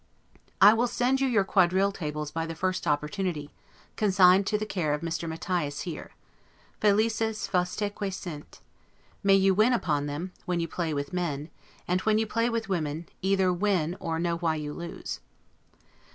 I 0.59 0.73
will 0.73 0.87
send 0.87 1.21
you 1.21 1.27
your 1.27 1.43
quadrille 1.43 1.91
tables 1.91 2.31
by 2.31 2.47
the 2.47 2.55
first 2.55 2.87
opportunity, 2.87 3.51
consigned 3.95 4.47
to 4.47 4.57
the 4.57 4.65
care 4.65 4.95
of 4.95 5.01
Mr. 5.01 5.29
Mathias 5.29 5.81
here. 5.81 6.09
'Felices 6.79 7.47
faustaeque 7.47 8.11
sint! 8.11 8.61
May 9.21 9.35
you 9.35 9.53
win 9.53 9.73
upon 9.73 10.07
them, 10.07 10.31
when 10.45 10.59
you 10.59 10.67
play 10.67 10.91
with 10.91 11.13
men; 11.13 11.51
and 11.87 12.01
when 12.01 12.17
you 12.17 12.25
play 12.25 12.49
with 12.49 12.67
women, 12.67 13.09
either 13.21 13.53
win 13.53 13.95
or 13.99 14.17
know 14.17 14.37
why 14.37 14.55
you 14.55 14.73
lose. 14.73 15.19